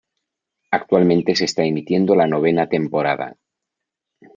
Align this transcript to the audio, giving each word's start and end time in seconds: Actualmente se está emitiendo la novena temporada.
Actualmente 0.71 1.35
se 1.35 1.45
está 1.45 1.63
emitiendo 1.63 2.15
la 2.15 2.25
novena 2.25 2.67
temporada. 2.67 3.35